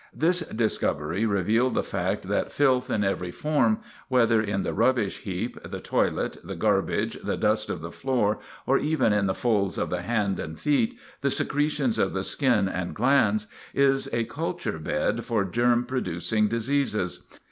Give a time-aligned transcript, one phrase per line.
[0.15, 5.61] This discovery revealed the fact that filth in every form, whether in the rubbish heap,
[5.63, 9.91] the toilet, the garbage, the dust of the floor, or even in the folds of
[9.91, 13.45] the hands and feet, the secretions of the skin and glands,
[13.75, 17.27] is a culture bed for germ producing diseases.